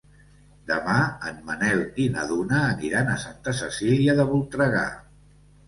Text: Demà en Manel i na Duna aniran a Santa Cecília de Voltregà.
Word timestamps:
Demà 0.69 0.95
en 1.31 1.37
Manel 1.49 1.83
i 2.05 2.07
na 2.17 2.25
Duna 2.33 2.63
aniran 2.71 3.13
a 3.13 3.21
Santa 3.27 3.55
Cecília 3.61 4.19
de 4.23 4.29
Voltregà. 4.35 4.85